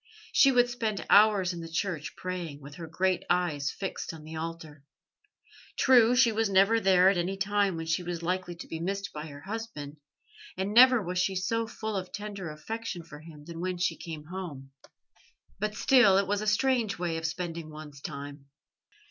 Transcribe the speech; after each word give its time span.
She 0.33 0.51
would 0.51 0.67
spend 0.67 1.05
hours 1.11 1.53
in 1.53 1.61
the 1.61 1.69
church 1.69 2.15
praying, 2.15 2.59
with 2.59 2.73
her 2.77 2.87
great 2.87 3.23
eyes 3.29 3.69
fixed 3.69 4.15
on 4.15 4.23
the 4.23 4.35
altar. 4.35 4.83
True, 5.77 6.15
she 6.15 6.31
was 6.31 6.49
never 6.49 6.79
there 6.79 7.09
at 7.11 7.17
any 7.19 7.37
time 7.37 7.75
when 7.75 7.85
she 7.85 8.01
was 8.01 8.23
likely 8.23 8.55
to 8.55 8.67
be 8.67 8.79
missed 8.79 9.13
by 9.13 9.27
her 9.27 9.41
husband, 9.41 9.97
and 10.57 10.73
never 10.73 11.03
was 11.03 11.19
she 11.19 11.35
so 11.35 11.67
full 11.67 11.95
of 11.95 12.11
tender 12.11 12.49
affection 12.49 13.03
for 13.03 13.19
him 13.19 13.45
as 13.47 13.53
when 13.55 13.77
she 13.77 13.95
came 13.95 14.23
home; 14.25 14.71
but 15.59 15.75
still, 15.75 16.17
it 16.17 16.25
was 16.25 16.41
a 16.41 16.47
strange 16.47 16.97
way 16.97 17.15
of 17.17 17.27
spending 17.27 17.69
one's 17.69 18.01
time. 18.01 18.47